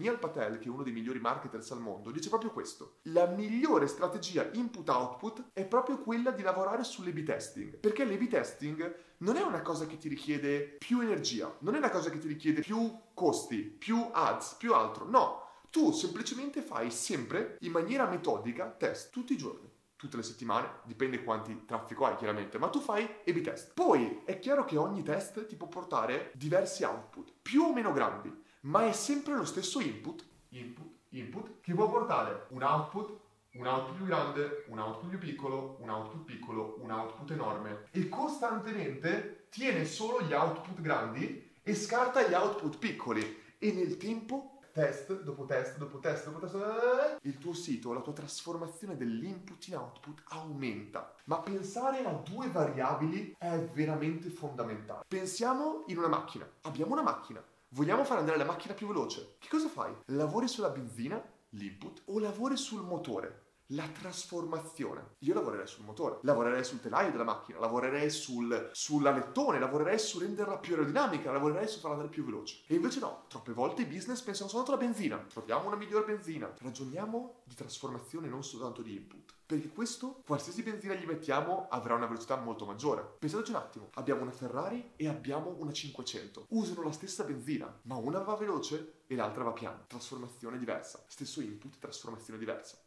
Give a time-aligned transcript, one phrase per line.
[0.00, 3.00] Neil Patel, che è uno dei migliori marketers al mondo, dice proprio questo.
[3.02, 7.76] La migliore strategia input-output è proprio quella di lavorare sull'A-B testing.
[7.76, 11.90] Perché l'A-B testing non è una cosa che ti richiede più energia, non è una
[11.90, 15.04] cosa che ti richiede più costi, più ads, più altro.
[15.06, 19.68] No, tu semplicemente fai sempre in maniera metodica test tutti i giorni
[20.00, 23.74] tutte le settimane, dipende quanti traffico hai chiaramente, ma tu fai A-B test.
[23.74, 28.34] Poi è chiaro che ogni test ti può portare diversi output, più o meno grandi,
[28.60, 33.18] ma è sempre lo stesso input, input, input, che può portare un output,
[33.52, 38.08] un output più grande, un output più piccolo, un output piccolo, un output enorme e
[38.08, 45.22] costantemente tiene solo gli output grandi e scarta gli output piccoli e nel tempo test
[45.22, 50.22] dopo test dopo test dopo test, il tuo sito, la tua trasformazione dell'input in output
[50.28, 51.14] aumenta.
[51.24, 55.04] Ma pensare a due variabili è veramente fondamentale.
[55.06, 56.48] Pensiamo in una macchina.
[56.62, 57.42] Abbiamo una macchina.
[57.72, 59.36] Vogliamo far andare la macchina più veloce.
[59.38, 59.94] Che cosa fai?
[60.06, 63.49] Lavori sulla benzina, l'input, o lavori sul motore?
[63.72, 65.16] La trasformazione.
[65.20, 70.58] Io lavorerei sul motore, lavorerei sul telaio della macchina, lavorerei sul, sull'alettone, lavorerei su renderla
[70.58, 72.62] più aerodinamica, lavorerei su farla andare più veloce.
[72.66, 76.52] E invece no, troppe volte i business pensano soltanto alla benzina, troviamo una migliore benzina.
[76.58, 79.34] Ragioniamo di trasformazione, non soltanto di input.
[79.46, 83.16] Perché questo, qualsiasi benzina gli mettiamo, avrà una velocità molto maggiore.
[83.18, 86.46] Pensateci un attimo, abbiamo una Ferrari e abbiamo una 500.
[86.50, 89.84] Usano la stessa benzina, ma una va veloce e l'altra va piano.
[89.88, 91.02] Trasformazione diversa.
[91.08, 92.78] Stesso input, trasformazione diversa.